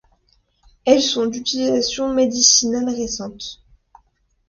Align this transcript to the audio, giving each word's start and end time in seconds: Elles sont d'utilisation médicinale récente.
Elles 0.83 1.03
sont 1.03 1.27
d'utilisation 1.27 2.11
médicinale 2.11 2.89
récente. 2.89 3.61